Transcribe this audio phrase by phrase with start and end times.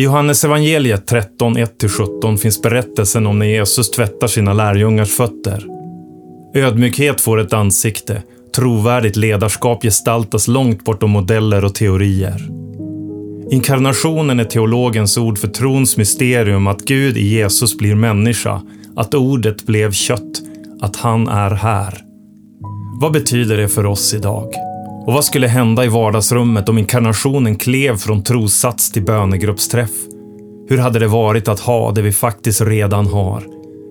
[0.00, 5.66] I Johannes evangeliet 13, 1-17 finns berättelsen om när Jesus tvättar sina lärjungars fötter.
[6.54, 8.22] Ödmjukhet får ett ansikte,
[8.56, 12.48] trovärdigt ledarskap gestaltas långt bortom modeller och teorier.
[13.50, 18.62] Inkarnationen är teologens ord för trons mysterium att Gud i Jesus blir människa,
[18.96, 20.42] att ordet blev kött,
[20.80, 21.98] att han är här.
[23.00, 24.69] Vad betyder det för oss idag?
[25.10, 29.90] Och vad skulle hända i vardagsrummet om inkarnationen klev från trossats till bönegruppsträff?
[30.68, 33.46] Hur hade det varit att ha det vi faktiskt redan har?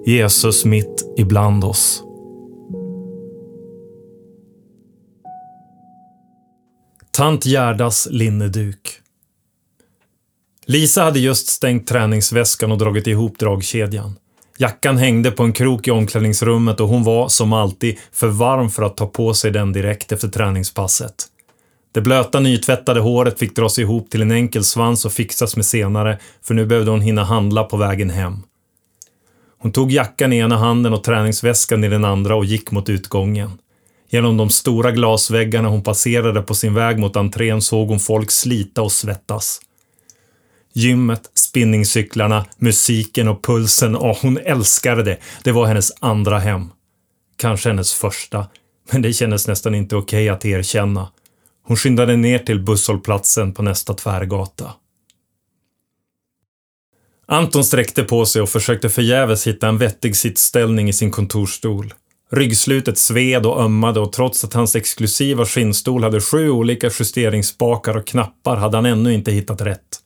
[0.06, 2.04] Jesus mitt ibland oss.
[7.12, 9.02] Tant Gerdas linneduk.
[10.66, 14.16] Lisa hade just stängt träningsväskan och dragit ihop dragkedjan.
[14.62, 18.84] Jackan hängde på en krok i omklädningsrummet och hon var, som alltid, för varm för
[18.84, 21.16] att ta på sig den direkt efter träningspasset.
[21.92, 26.20] Det blöta nytvättade håret fick dras ihop till en enkel svans och fixas med senare,
[26.42, 28.38] för nu behövde hon hinna handla på vägen hem.
[29.60, 33.52] Hon tog jackan i ena handen och träningsväskan i den andra och gick mot utgången.
[34.10, 38.82] Genom de stora glasväggarna hon passerade på sin väg mot entrén såg hon folk slita
[38.82, 39.62] och svettas.
[40.80, 43.96] Gymmet, spinningcyklarna, musiken och pulsen.
[43.96, 45.18] Och hon älskade det.
[45.44, 46.70] Det var hennes andra hem.
[47.38, 48.48] Kanske hennes första,
[48.92, 51.10] men det kändes nästan inte okej att erkänna.
[51.64, 54.74] Hon skyndade ner till busshållplatsen på nästa tvärgata.
[57.28, 61.94] Anton sträckte på sig och försökte förgäves hitta en vettig sittställning i sin kontorsstol.
[62.32, 68.08] Ryggslutet sved och ömmade och trots att hans exklusiva skinnstol hade sju olika justeringsspakar och
[68.08, 70.00] knappar hade han ännu inte hittat rätt.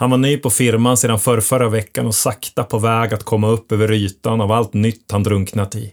[0.00, 3.72] Han var ny på firman sedan förrförra veckan och sakta på väg att komma upp
[3.72, 5.92] över ytan av allt nytt han drunknat i.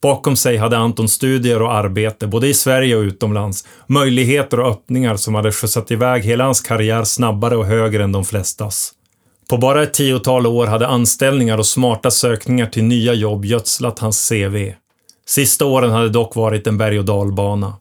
[0.00, 3.66] Bakom sig hade Anton studier och arbete, både i Sverige och utomlands.
[3.86, 8.24] Möjligheter och öppningar som hade skjutsat iväg hela hans karriär snabbare och högre än de
[8.24, 8.92] flestas.
[9.50, 14.28] På bara ett tiotal år hade anställningar och smarta sökningar till nya jobb gödslat hans
[14.28, 14.72] CV.
[15.26, 17.74] Sista åren hade dock varit en berg och dalbana.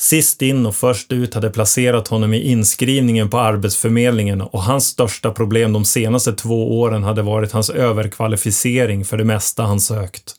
[0.00, 5.30] Sist in och först ut hade placerat honom i inskrivningen på Arbetsförmedlingen och hans största
[5.30, 10.34] problem de senaste två åren hade varit hans överkvalificering för det mesta han sökt.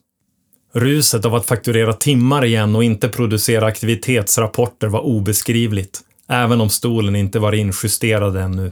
[0.73, 7.15] Ruset av att fakturera timmar igen och inte producera aktivitetsrapporter var obeskrivligt, även om stolen
[7.15, 8.71] inte var injusterad ännu.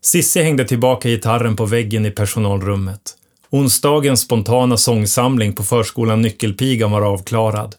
[0.00, 3.14] Sissi hängde tillbaka gitarren på väggen i personalrummet.
[3.50, 7.74] Onsdagens spontana sångsamling på förskolan Nyckelpigan var avklarad.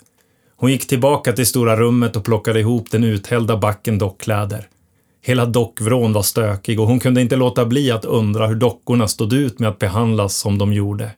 [0.59, 4.67] Hon gick tillbaka till stora rummet och plockade ihop den uthällda backen dockkläder.
[5.21, 9.33] Hela dockvrån var stökig och hon kunde inte låta bli att undra hur dockorna stod
[9.33, 11.11] ut med att behandlas som de gjorde.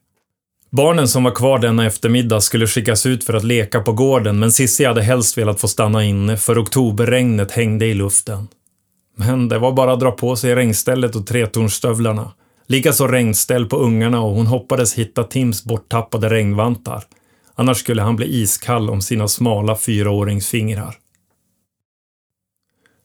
[0.71, 4.51] Barnen som var kvar denna eftermiddag skulle skickas ut för att leka på gården men
[4.51, 8.47] Sissi hade helst velat få stanna inne för oktoberregnet hängde i luften.
[9.17, 12.31] Men det var bara att dra på sig regnstället och tretornstövlarna.
[12.67, 17.03] Likaså regnställ på ungarna och hon hoppades hitta Tims borttappade regnvantar.
[17.59, 20.95] Annars skulle han bli iskall om sina smala fyraåringsfingrar.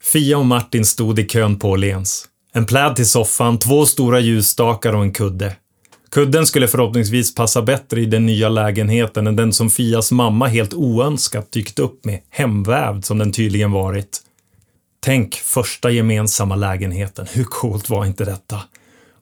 [0.03, 2.29] Fia och Martin stod i kön på Åhléns.
[2.53, 5.57] En pläd till soffan, två stora ljusstakar och en kudde.
[6.11, 10.75] Kudden skulle förhoppningsvis passa bättre i den nya lägenheten än den som Fias mamma helt
[10.75, 14.21] oönskat dykt upp med, hemvävd som den tydligen varit.
[15.01, 18.61] Tänk första gemensamma lägenheten, hur coolt var inte detta?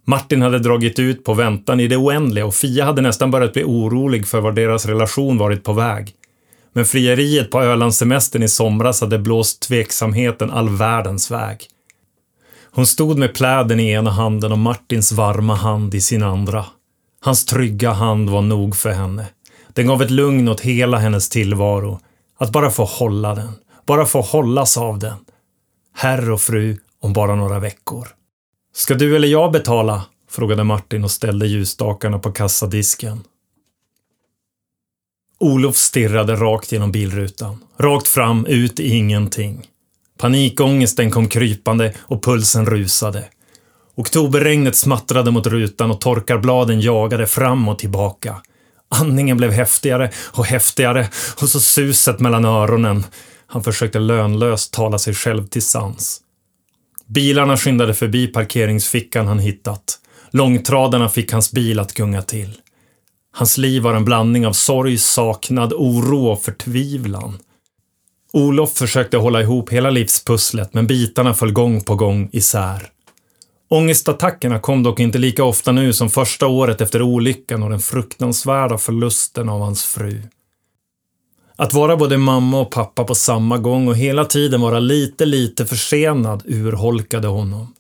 [0.05, 3.65] Martin hade dragit ut på väntan i det oändliga och Fia hade nästan börjat bli
[3.65, 6.15] orolig för var deras relation varit på väg.
[6.73, 11.67] Men frieriet på Ölandssemestern i somras hade blåst tveksamheten all världens väg.
[12.75, 16.65] Hon stod med pläden i ena handen och Martins varma hand i sin andra.
[17.21, 19.27] Hans trygga hand var nog för henne.
[19.73, 22.01] Den gav ett lugn åt hela hennes tillvaro.
[22.39, 23.53] Att bara få hålla den.
[23.87, 25.17] Bara få hållas av den.
[25.95, 28.09] Herr och fru om bara några veckor.
[28.75, 30.03] Ska du eller jag betala?
[30.31, 33.25] frågade Martin och ställde ljusstakarna på kassadisken.
[35.41, 37.65] Olof stirrade rakt genom bilrutan.
[37.79, 39.67] Rakt fram, ut i ingenting.
[40.19, 43.25] Panikångesten kom krypande och pulsen rusade.
[43.95, 48.43] Oktoberregnet smattrade mot rutan och torkarbladen jagade fram och tillbaka.
[48.89, 51.09] Andningen blev häftigare och häftigare
[51.41, 53.05] och så suset mellan öronen.
[53.47, 56.21] Han försökte lönlöst tala sig själv till sans.
[57.15, 59.99] Bilarna skyndade förbi parkeringsfickan han hittat.
[60.31, 62.59] Långtradarna fick hans bil att gunga till.
[63.33, 67.39] Hans liv var en blandning av sorg, saknad, oro och förtvivlan.
[68.33, 72.89] Olof försökte hålla ihop hela livspusslet men bitarna föll gång på gång isär.
[73.69, 78.79] Ångestattackerna kom dock inte lika ofta nu som första året efter olyckan och den fruktansvärda
[78.79, 80.23] förlusten av hans fru.
[81.57, 85.67] Att vara både mamma och pappa på samma gång och hela tiden vara lite, lite
[85.67, 87.75] försenad urholkade honom.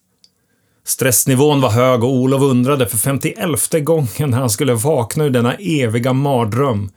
[0.84, 5.54] Stressnivån var hög och Olof undrade för femtioelfte gången när han skulle vakna ur denna
[5.54, 6.90] eviga mardröm.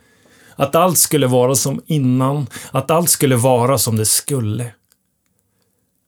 [0.56, 4.72] Att allt skulle vara som innan, att allt skulle vara som det skulle.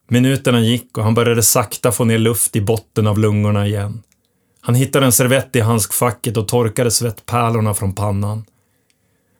[0.08, 4.02] Minuterna gick och han började sakta få ner luft i botten av lungorna igen.
[4.60, 8.44] Han hittade en servett i handskfacket och torkade svettpärlorna från pannan.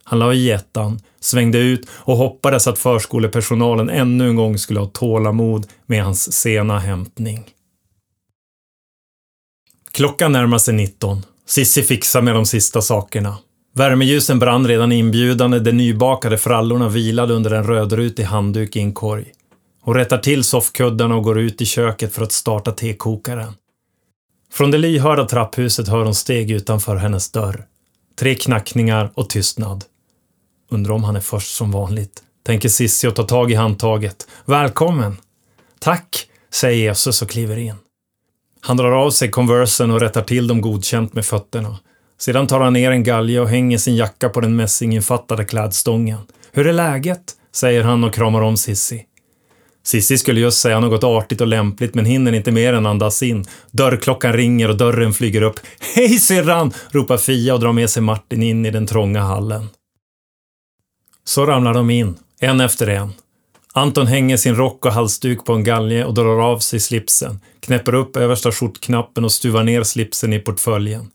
[0.09, 4.87] Han la i ettan, svängde ut och hoppades att förskolepersonalen ännu en gång skulle ha
[4.87, 7.45] tålamod med hans sena hämtning.
[9.93, 11.23] Klockan närmar sig 19.
[11.47, 13.37] Sissi fixar med de sista sakerna.
[13.75, 19.33] Värmeljusen brann redan inbjudande, de nybakade frallorna vilade under en rödrutig handduk i en korg.
[19.81, 23.53] Hon rättar till soffkuddarna och går ut i köket för att starta tekokaren.
[24.53, 27.65] Från det lyhörda trapphuset hör hon steg utanför hennes dörr.
[28.19, 29.85] Tre knackningar och tystnad.
[30.71, 34.29] Undrar om han är först som vanligt, tänker Sissi och tar tag i handtaget.
[34.45, 35.17] Välkommen!
[35.81, 37.75] Tack, säger Jesus och kliver in.
[38.61, 41.79] Han drar av sig konversen och rättar till dem godkänt med fötterna.
[42.19, 46.19] Sedan tar han ner en galge och hänger sin jacka på den mässinginfattade klädstången.
[46.53, 47.35] Hur är läget?
[47.53, 49.05] säger han och kramar om Sissi.
[49.85, 53.45] Sissi skulle just säga något artigt och lämpligt men hinner inte mer än andas in.
[53.71, 55.61] Dörrklockan ringer och dörren flyger upp.
[55.95, 56.73] Hej syrran!
[56.91, 59.69] ropar Fia och drar med sig Martin in i den trånga hallen.
[61.29, 63.13] Så ramlar de in, en efter en.
[63.73, 67.95] Anton hänger sin rock och halsduk på en galge och drar av sig slipsen, knäpper
[67.95, 71.11] upp översta skjortknappen och stuvar ner slipsen i portföljen.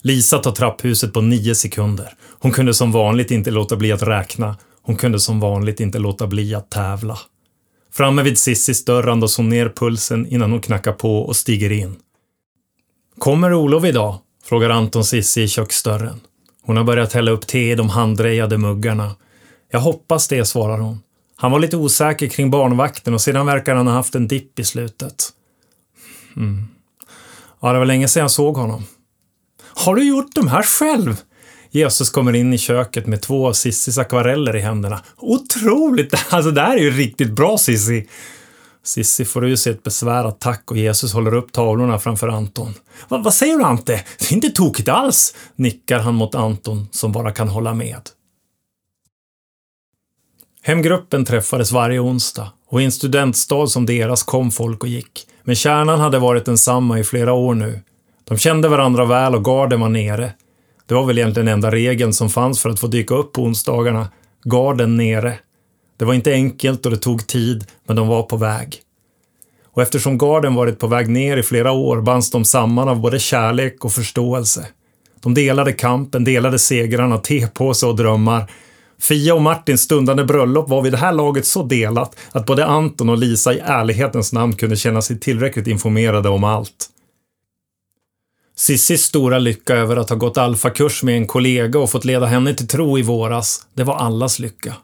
[0.00, 2.14] Lisa tar trapphuset på nio sekunder.
[2.38, 4.56] Hon kunde som vanligt inte låta bli att räkna.
[4.82, 7.18] Hon kunde som vanligt inte låta bli att tävla.
[7.92, 11.96] Framme vid Sissis dörr andas hon ner pulsen innan hon knackar på och stiger in.
[13.18, 14.18] Kommer Olof idag?
[14.44, 16.20] frågar Anton Sissi i köksdörren.
[16.62, 19.14] Hon har börjat hälla upp te i de handdrejade muggarna.
[19.74, 21.00] Jag hoppas det, svarar hon.
[21.36, 24.64] Han var lite osäker kring barnvakten och sedan verkar han ha haft en dipp i
[24.64, 25.28] slutet.
[26.36, 26.68] Mm.
[27.60, 28.84] Ja, det var länge sedan jag såg honom.
[29.62, 31.16] Har du gjort de här själv?
[31.70, 35.00] Jesus kommer in i köket med två av Sissis akvareller i händerna.
[35.16, 36.14] Otroligt!
[36.30, 38.08] Alltså det här är ju riktigt bra Sissi!
[38.84, 42.74] Sissi får ur sig ett besvärat tack och Jesus håller upp tavlorna framför Anton.
[43.08, 44.04] Va, vad säger du Ante?
[44.18, 45.34] Det är inte tokigt alls!
[45.56, 48.00] nickar han mot Anton som bara kan hålla med.
[50.64, 55.26] Hemgruppen träffades varje onsdag och i en studentstad som deras kom folk och gick.
[55.44, 57.80] Men kärnan hade varit densamma i flera år nu.
[58.24, 60.32] De kände varandra väl och garden var nere.
[60.86, 64.08] Det var väl egentligen enda regeln som fanns för att få dyka upp på onsdagarna.
[64.44, 65.38] Garden nere.
[65.98, 68.76] Det var inte enkelt och det tog tid, men de var på väg.
[69.72, 73.18] Och eftersom garden varit på väg ner i flera år bands de samman av både
[73.18, 74.66] kärlek och förståelse.
[75.22, 78.50] De delade kampen, delade segrarna, tepåse och drömmar.
[79.02, 83.08] Fia och Martins stundande bröllop var vid det här laget så delat att både Anton
[83.08, 86.88] och Lisa i ärlighetens namn kunde känna sig tillräckligt informerade om allt.
[88.56, 92.54] Sissis stora lycka över att ha gått alfakurs med en kollega och fått leda henne
[92.54, 94.74] till tro i våras, det var allas lycka.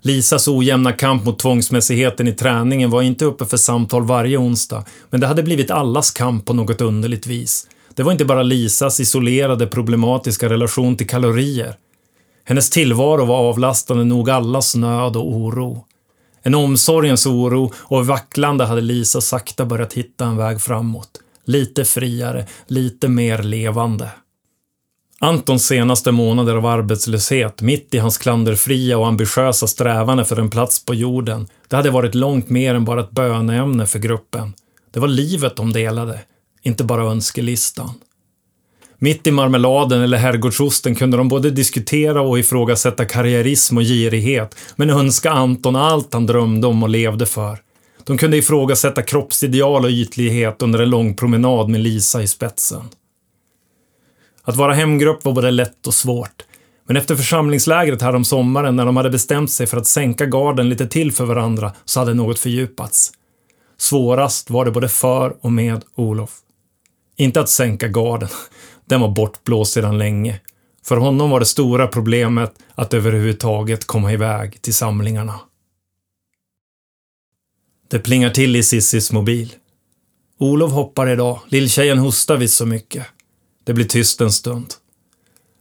[0.00, 5.20] Lisas ojämna kamp mot tvångsmässigheten i träningen var inte uppe för samtal varje onsdag, men
[5.20, 7.66] det hade blivit allas kamp på något underligt vis.
[7.94, 11.76] Det var inte bara Lisas isolerade problematiska relation till kalorier.
[12.48, 15.84] Hennes tillvaro var avlastande nog allas nöd och oro.
[16.42, 21.10] En omsorgens oro och vacklande hade Lisa sakta börjat hitta en väg framåt.
[21.44, 24.10] Lite friare, lite mer levande.
[25.20, 30.84] Antons senaste månader av arbetslöshet, mitt i hans klanderfria och ambitiösa strävande för en plats
[30.84, 34.54] på jorden, det hade varit långt mer än bara ett böneämne för gruppen.
[34.90, 36.20] Det var livet de delade,
[36.62, 37.90] inte bara önskelistan.
[38.98, 44.90] Mitt i marmeladen eller herrgårdsosten kunde de både diskutera och ifrågasätta karriärism och girighet, men
[44.90, 47.58] önska Anton allt han drömde om och levde för.
[48.04, 52.82] De kunde ifrågasätta kroppsideal och ytlighet under en lång promenad med Lisa i spetsen.
[54.42, 56.44] Att vara hemgrupp var både lätt och svårt.
[56.86, 60.68] Men efter församlingslägret här om sommaren när de hade bestämt sig för att sänka garden
[60.68, 63.12] lite till för varandra så hade något fördjupats.
[63.78, 66.30] Svårast var det både för och med Olof.
[67.16, 68.28] Inte att sänka garden,
[68.86, 70.40] den var bortblåst sedan länge.
[70.84, 75.40] För honom var det stora problemet att överhuvudtaget komma iväg till samlingarna.
[77.88, 79.54] Det plingar till i Sissis mobil.
[80.38, 83.06] Olof hoppar idag, lilltjejen hostar visst så mycket.
[83.64, 84.66] Det blir tyst en stund.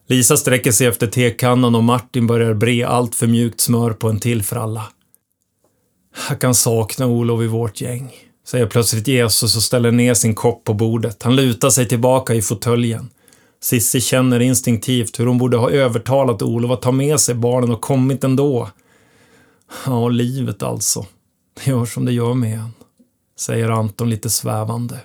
[0.08, 4.20] Lisa sträcker sig efter tekannan och Martin börjar bre allt för mjukt smör på en
[4.20, 4.84] till fralla.
[6.30, 8.14] Jag kan sakna Olof i vårt gäng,
[8.46, 11.24] säger plötsligt Jesus och ställer ner sin kopp på bordet.
[11.24, 13.10] Han lutar sig tillbaka i fåtöljen.
[13.62, 17.82] Sissi känner instinktivt hur hon borde ha övertalat Olof att ta med sig barnen och
[17.82, 18.70] kommit ändå.
[19.86, 21.06] Ja, livet alltså.
[21.56, 22.74] Det gör som det gör med en,
[23.40, 25.00] säger Anton lite svävande.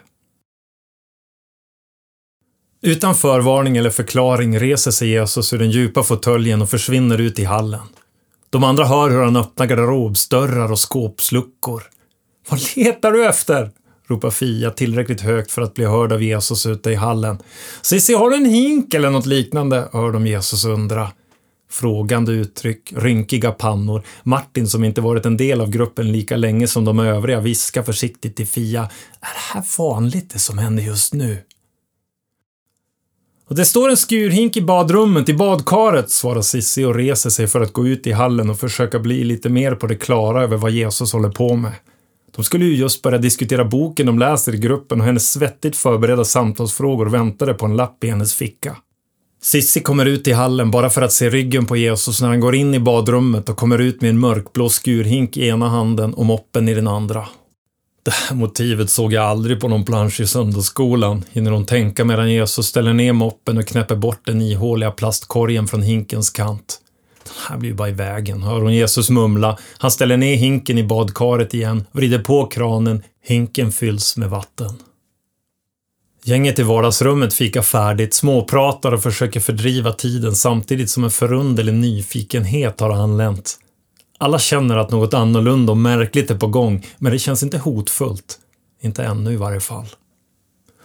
[2.83, 7.45] Utan förvarning eller förklaring reser sig Jesus ur den djupa fåtöljen och försvinner ut i
[7.45, 7.87] hallen.
[8.51, 11.83] De andra hör hur han öppnar garderobsdörrar och skåpsluckor.
[12.49, 13.71] Vad letar du efter?
[14.11, 17.39] ropar Fia tillräckligt högt för att bli hörd av Jesus ute i hallen.
[17.83, 19.89] Cissi, har du en hink eller något liknande?
[19.93, 21.11] hör de Jesus undra.
[21.71, 24.03] Frågande uttryck, rynkiga pannor.
[24.23, 28.37] Martin, som inte varit en del av gruppen lika länge som de övriga, viskar försiktigt
[28.37, 28.81] till Fia.
[29.21, 31.39] Är det här vanligt det som händer just nu?
[33.49, 37.61] Och det står en skurhink i badrummet, i badkaret, svarar Sissi och reser sig för
[37.61, 40.71] att gå ut i hallen och försöka bli lite mer på det klara över vad
[40.71, 41.73] Jesus håller på med.
[42.37, 46.25] De skulle ju just börja diskutera boken de läser i gruppen och hennes svettigt förberedda
[46.25, 48.77] samtalsfrågor väntade på en lapp i hennes ficka.
[49.43, 52.55] Sissi kommer ut i hallen bara för att se ryggen på Jesus när han går
[52.55, 56.69] in i badrummet och kommer ut med en mörkblå skurhink i ena handen och moppen
[56.69, 57.29] i den andra.
[58.03, 62.33] Det här motivet såg jag aldrig på någon plansch i söndagsskolan, hinner hon tänka medan
[62.33, 66.79] Jesus ställer ner moppen och knäpper bort den ihåliga plastkorgen från hinkens kant.
[67.25, 69.59] Den här blir ju bara i vägen, hör hon Jesus mumla.
[69.79, 74.79] Han ställer ner hinken i badkaret igen, vrider på kranen, hinken fylls med vatten.
[76.25, 82.81] Gänget i vardagsrummet fikar färdigt, småpratar och försöker fördriva tiden samtidigt som en förunderlig nyfikenhet
[82.81, 83.59] har anlänt.
[84.19, 88.39] Alla känner att något annorlunda och märkligt är på gång, men det känns inte hotfullt.
[88.81, 89.87] Inte ännu i varje fall.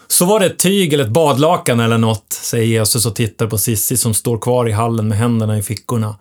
[0.07, 3.57] Så var det ett tyg eller ett badlakan eller något, säger Jesus och tittar på
[3.57, 6.15] Sissi som står kvar i hallen med händerna i fickorna.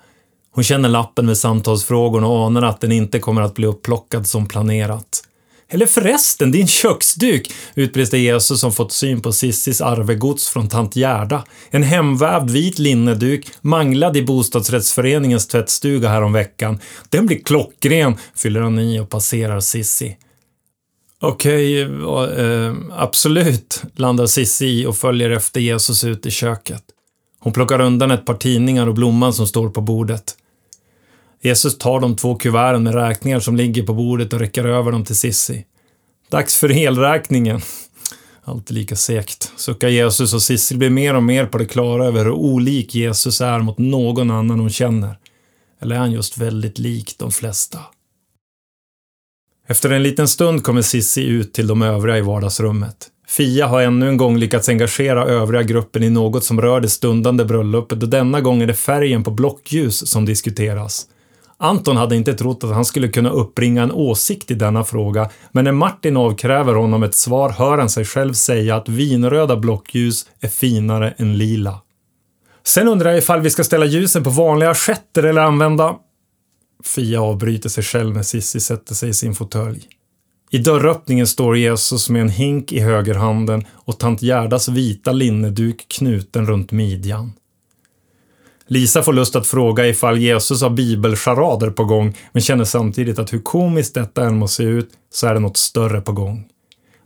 [0.55, 4.47] Hon känner lappen med samtalsfrågorna och anar att den inte kommer att bli upplockad som
[4.47, 5.23] planerat.
[5.69, 11.45] Eller förresten, din köksduk, utbrister Jesus som fått syn på Sissis arvegods från tant Gerda.
[11.71, 16.81] En hemvävd vit linneduk manglad i bostadsrättsföreningens tvättstuga häromveckan.
[17.09, 20.17] Den blir klockren, fyller han i och passerar Sissi.
[21.27, 26.83] Okej, eh, absolut, landar Sissi i och följer efter Jesus ut i köket.
[27.41, 30.37] Hon plockar undan ett par tidningar och blomman som står på bordet.
[31.43, 35.05] Jesus tar de två kuverten med räkningar som ligger på bordet och räcker över dem
[35.05, 35.65] till Sissi.
[36.31, 37.61] Dags för helräkningen.
[38.45, 42.25] Alltid lika segt, suckar Jesus och Sissi blir mer och mer på det klara över
[42.25, 45.19] hur olik Jesus är mot någon annan hon känner.
[45.81, 47.79] Eller är han just väldigt lik de flesta?
[49.67, 52.97] Efter en liten stund kommer Sissi ut till de övriga i vardagsrummet.
[53.29, 57.45] Fia har ännu en gång lyckats engagera övriga gruppen i något som rör det stundande
[57.45, 61.07] bröllopet och denna gång är det färgen på blockljus som diskuteras.
[61.59, 65.65] Anton hade inte trott att han skulle kunna uppbringa en åsikt i denna fråga, men
[65.65, 70.49] när Martin avkräver honom ett svar hör han sig själv säga att vinröda blockljus är
[70.49, 71.81] finare än lila.
[72.65, 75.95] Sen undrar jag ifall vi ska ställa ljusen på vanliga assietter eller använda...
[76.85, 79.89] Fia avbryter sig själv när Sissi sätter sig i sin fåtölj.
[80.51, 86.47] I dörröppningen står Jesus med en hink i högerhanden och tant Gerdas vita linneduk knuten
[86.47, 87.33] runt midjan.
[88.67, 93.33] Lisa får lust att fråga ifall Jesus har bibelcharader på gång, men känner samtidigt att
[93.33, 96.49] hur komiskt detta än må se ut, så är det något större på gång.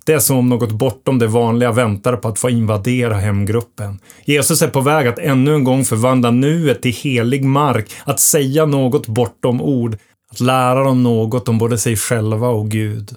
[0.09, 3.99] Det är som om något bortom det vanliga väntar på att få invadera hemgruppen.
[4.25, 8.67] Jesus är på väg att ännu en gång förvandla nuet till helig mark, att säga
[8.67, 9.99] något bortom ord,
[10.31, 13.11] att lära dem något om både sig själva och Gud.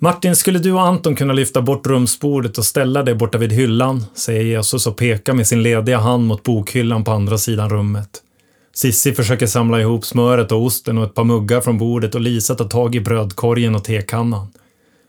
[0.00, 4.06] Martin, skulle du och Anton kunna lyfta bort rumsbordet och ställa det borta vid hyllan,
[4.14, 8.22] säger Jesus och pekar med sin lediga hand mot bokhyllan på andra sidan rummet.
[8.74, 12.54] Sissi försöker samla ihop smöret och osten och ett par muggar från bordet och Lisa
[12.54, 14.48] tar tag i brödkorgen och tekannan.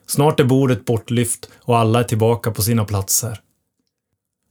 [0.08, 3.40] Snart är bordet bortlyft och alla är tillbaka på sina platser.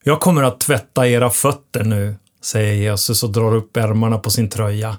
[0.04, 4.50] Jag kommer att tvätta era fötter nu, säger Jesus och drar upp ärmarna på sin
[4.50, 4.96] tröja.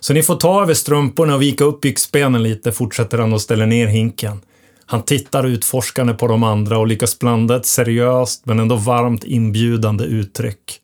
[0.00, 3.66] Så ni får ta över strumporna och vika upp byxbenen lite, fortsätter han och ställer
[3.66, 4.40] ner hinken.
[4.86, 10.04] Han tittar utforskande på de andra och lyckas blanda ett seriöst men ändå varmt inbjudande
[10.04, 10.80] uttryck.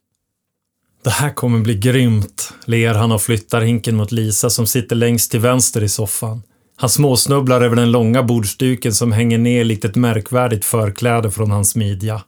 [1.03, 5.31] Det här kommer bli grymt, ler han och flyttar hinken mot Lisa som sitter längst
[5.31, 6.41] till vänster i soffan.
[6.75, 11.75] Han småsnubblar över den långa bordsduken som hänger ner likt ett märkvärdigt förkläde från hans
[11.75, 12.21] midja.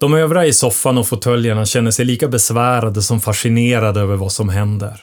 [0.00, 4.48] De övriga i soffan och fåtöljerna känner sig lika besvärade som fascinerade över vad som
[4.48, 5.00] händer.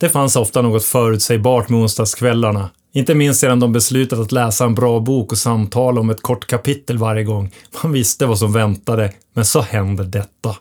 [0.00, 4.74] Det fanns ofta något förutsägbart med onsdagskvällarna, inte minst sedan de beslutat att läsa en
[4.74, 7.50] bra bok och samtala om ett kort kapitel varje gång.
[7.82, 10.56] Man visste vad som väntade, men så händer detta.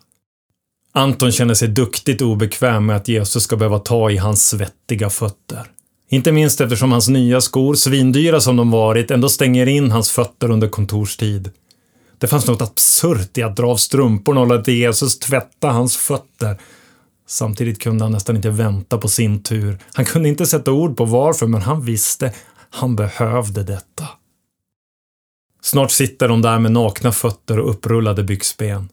[0.94, 5.72] Anton känner sig duktigt obekväm med att Jesus ska behöva ta i hans svettiga fötter.
[6.14, 10.52] Inte minst eftersom hans nya skor, svindyra som de varit, ändå stänger in hans fötter
[10.52, 11.52] under kontorstid.
[12.18, 16.58] Det fanns något absurt i att dra av strumporna och låta Jesus tvätta hans fötter.
[17.28, 19.78] Samtidigt kunde han nästan inte vänta på sin tur.
[19.94, 22.34] Han kunde inte sätta ord på varför, men han visste
[22.70, 24.08] han behövde detta.
[25.62, 28.90] Snart sitter de där med nakna fötter och upprullade byxben.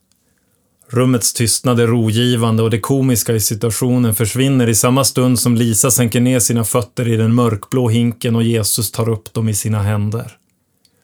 [0.91, 5.91] Rummets tystnad är rogivande och det komiska i situationen försvinner i samma stund som Lisa
[5.91, 9.81] sänker ner sina fötter i den mörkblå hinken och Jesus tar upp dem i sina
[9.81, 10.31] händer.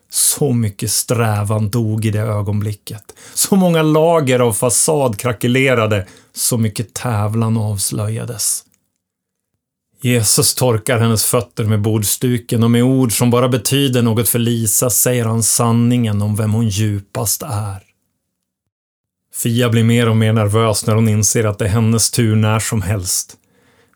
[0.10, 3.04] Så mycket strävan dog i det ögonblicket.
[3.34, 6.08] Så många lager av fasad krackelerade.
[6.34, 8.64] Så mycket tävlan avslöjades.
[10.02, 14.90] Jesus torkar hennes fötter med bordstuken och med ord som bara betyder något för Lisa
[14.90, 17.85] säger han sanningen om vem hon djupast är.
[19.36, 22.60] Fia blir mer och mer nervös när hon inser att det är hennes tur när
[22.60, 23.38] som helst.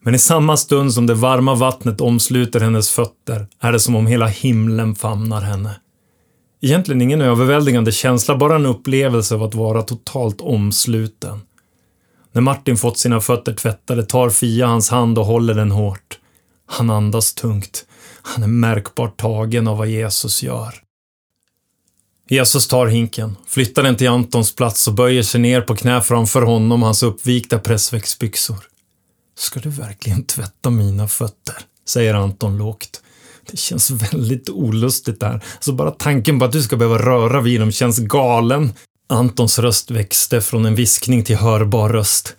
[0.01, 4.07] Men i samma stund som det varma vattnet omsluter hennes fötter är det som om
[4.07, 5.79] hela himlen famnar henne.
[6.61, 11.41] Egentligen ingen överväldigande känsla, bara en upplevelse av att vara totalt omsluten.
[12.31, 16.19] När Martin fått sina fötter tvättade tar Fia hans hand och håller den hårt.
[16.67, 17.85] Han andas tungt.
[18.21, 20.88] Han är märkbart tagen av vad Jesus gör.
[22.31, 26.41] Jesus tar hinken, flyttar den till Antons plats och böjer sig ner på knä framför
[26.41, 28.57] honom och hans uppvikta pressväxtbyxor.
[29.37, 31.55] Ska du verkligen tvätta mina fötter?
[31.87, 33.01] säger Anton lågt.
[33.51, 35.29] Det känns väldigt olustigt där.
[35.29, 38.73] Så alltså bara tanken på att du ska behöva röra vid dem känns galen.
[39.09, 42.35] Antons röst växte från en viskning till hörbar röst.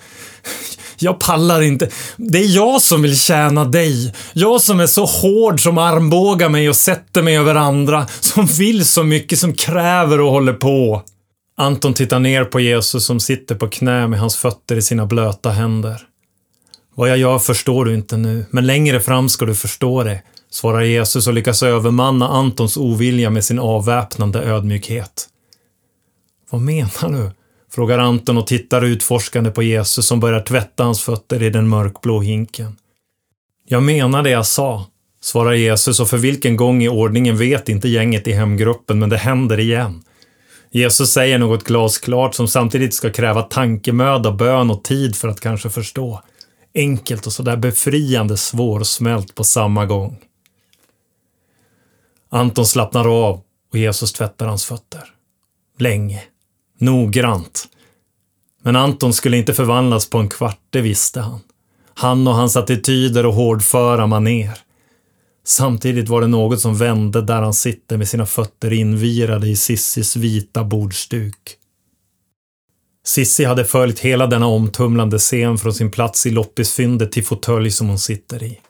[1.01, 1.89] Jag pallar inte.
[2.17, 4.15] Det är jag som vill tjäna dig.
[4.33, 8.07] Jag som är så hård som armbågar mig och sätter mig över andra.
[8.21, 11.03] Som vill så mycket, som kräver och håller på.
[11.57, 15.51] Anton tittar ner på Jesus som sitter på knä med hans fötter i sina blöta
[15.51, 16.07] händer.
[16.95, 20.83] Vad jag gör förstår du inte nu, men längre fram ska du förstå det, svarar
[20.83, 25.29] Jesus och lyckas övermanna Antons ovilja med sin avväpnande ödmjukhet.
[26.51, 27.31] Vad menar du?
[27.71, 32.21] Frågar Anton och tittar utforskande på Jesus som börjar tvätta hans fötter i den mörkblå
[32.21, 32.77] hinken.
[33.69, 34.87] Jag menar det jag sa,
[35.21, 39.17] svarar Jesus och för vilken gång i ordningen vet inte gänget i hemgruppen, men det
[39.17, 40.03] händer igen.
[40.71, 45.71] Jesus säger något glasklart som samtidigt ska kräva tankemöda, bön och tid för att kanske
[45.71, 46.23] förstå.
[46.75, 50.19] Enkelt och sådär befriande svårsmält på samma gång.
[52.29, 53.41] Anton slappnar av
[53.73, 55.03] och Jesus tvättar hans fötter.
[55.79, 56.23] Länge.
[56.81, 57.69] Noggrant.
[58.63, 61.41] Men Anton skulle inte förvandlas på en kvart, det visste han.
[61.95, 64.59] Han och hans attityder och hårdföra maner.
[65.45, 70.17] Samtidigt var det något som vände där han sitter med sina fötter invirade i Sissis
[70.17, 71.57] vita bordsduk.
[73.07, 77.89] Sissi hade följt hela denna omtumlande scen från sin plats i loppisfyndet till fåtölj som
[77.89, 78.61] hon sitter i.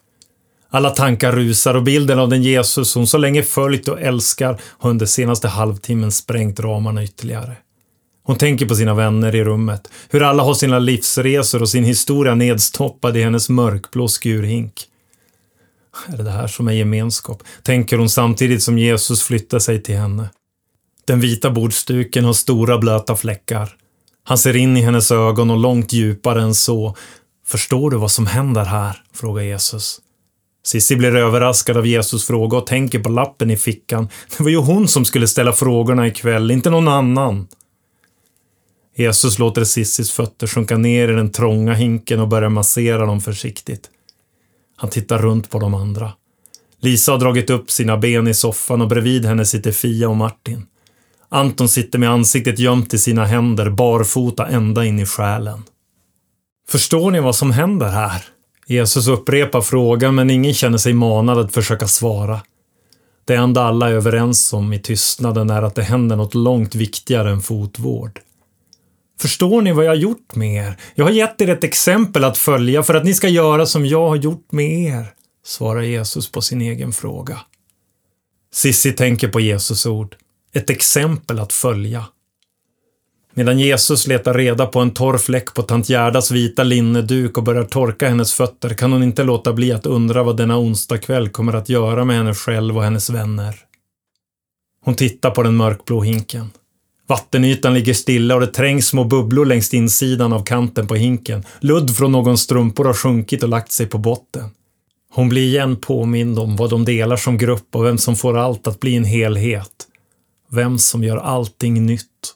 [0.69, 4.89] Alla tankar rusar och bilden av den Jesus hon så länge följt och älskar har
[4.89, 7.55] under senaste halvtimmen sprängt ramarna ytterligare.
[8.23, 12.35] Hon tänker på sina vänner i rummet, hur alla har sina livsresor och sin historia
[12.35, 14.73] nedstoppad i hennes mörkblå skurhink.
[16.07, 17.43] Är det det här som är gemenskap?
[17.63, 20.29] Tänker hon samtidigt som Jesus flyttar sig till henne.
[21.05, 23.75] Den vita bordsduken har stora blöta fläckar.
[24.23, 26.95] Han ser in i hennes ögon och långt djupare än så.
[27.45, 29.03] Förstår du vad som händer här?
[29.13, 29.99] frågar Jesus.
[30.63, 34.09] Sissi blir överraskad av Jesus fråga och tänker på lappen i fickan.
[34.37, 37.47] Det var ju hon som skulle ställa frågorna ikväll, inte någon annan.
[39.01, 43.89] Jesus låter Sissis fötter sjunka ner i den trånga hinken och börjar massera dem försiktigt.
[44.77, 46.11] Han tittar runt på de andra.
[46.79, 50.65] Lisa har dragit upp sina ben i soffan och bredvid henne sitter Fia och Martin.
[51.29, 55.63] Anton sitter med ansiktet gömt i sina händer, barfota ända in i själen.
[56.69, 58.23] Förstår ni vad som händer här?
[58.67, 62.41] Jesus upprepar frågan men ingen känner sig manad att försöka svara.
[63.25, 67.31] Det enda alla är överens om i tystnaden är att det händer något långt viktigare
[67.31, 68.19] än fotvård.
[69.21, 70.77] Förstår ni vad jag har gjort med er?
[70.95, 74.09] Jag har gett er ett exempel att följa för att ni ska göra som jag
[74.09, 75.13] har gjort med er,
[75.45, 77.39] svarar Jesus på sin egen fråga.
[78.53, 80.15] Sissi tänker på Jesus ord.
[80.53, 82.05] Ett exempel att följa.
[83.33, 87.63] Medan Jesus letar reda på en torr fläck på tant Gerdas vita linneduk och börjar
[87.63, 91.69] torka hennes fötter kan hon inte låta bli att undra vad denna onsdagkväll kommer att
[91.69, 93.55] göra med henne själv och hennes vänner.
[94.85, 96.49] Hon tittar på den mörkblå hinken.
[97.11, 101.45] Vattenytan ligger stilla och det trängs små bubblor längs insidan av kanten på hinken.
[101.59, 104.49] Ludd från någons strumpor har sjunkit och lagt sig på botten.
[105.13, 108.67] Hon blir igen påmind om vad de delar som grupp och vem som får allt
[108.67, 109.87] att bli en helhet.
[110.51, 112.35] Vem som gör allting nytt.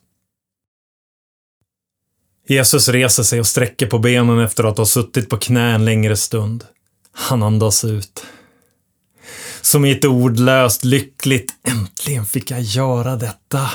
[2.48, 6.18] Jesus reser sig och sträcker på benen efter att ha suttit på knä en längre
[6.18, 6.64] stund.
[7.12, 8.26] Han andas ut.
[9.62, 13.70] Som i ett ordlöst, lyckligt, äntligen fick jag göra detta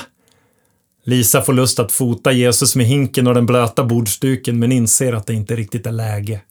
[1.11, 5.27] Lisa får lust att fota Jesus med hinken och den blöta bordsduken men inser att
[5.27, 6.41] det inte riktigt är läge.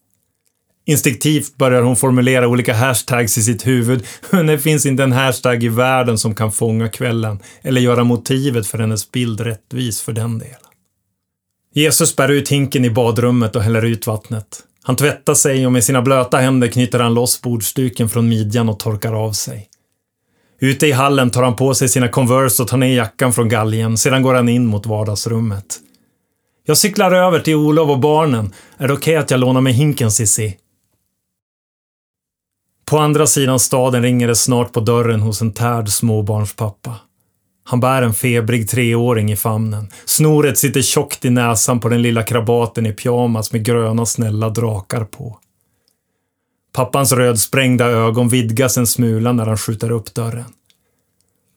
[0.86, 5.64] Instinktivt börjar hon formulera olika hashtags i sitt huvud, men det finns inte en hashtag
[5.64, 10.38] i världen som kan fånga kvällen eller göra motivet för hennes bild rättvis för den
[10.38, 10.56] delen.
[11.74, 14.62] Jesus bär ut hinken i badrummet och häller ut vattnet.
[14.82, 18.78] Han tvättar sig och med sina blöta händer knyter han loss bordsduken från midjan och
[18.78, 19.69] torkar av sig.
[20.60, 23.96] Ute i hallen tar han på sig sina Converse och tar ner jackan från galgen.
[23.96, 25.80] Sedan går han in mot vardagsrummet.
[26.66, 28.52] Jag cyklar över till Olof och barnen.
[28.78, 30.56] Är det okej okay att jag lånar mig hinken, Sissi?
[32.84, 36.96] På andra sidan staden ringer det snart på dörren hos en tärd småbarnspappa.
[37.64, 39.88] Han bär en febrig treåring i famnen.
[40.04, 45.04] Snoret sitter tjockt i näsan på den lilla krabaten i pyjamas med gröna snälla drakar
[45.04, 45.38] på.
[46.72, 50.44] Pappans rödsprängda ögon vidgas en smula när han skjuter upp dörren.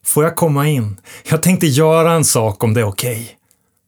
[0.05, 0.99] Får jag komma in?
[1.29, 3.13] Jag tänkte göra en sak om det är okej.
[3.13, 3.27] Okay.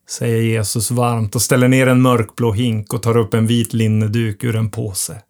[0.08, 4.44] Säger Jesus varmt och ställer ner en mörkblå hink och tar upp en vit linneduk
[4.44, 5.22] ur en påse.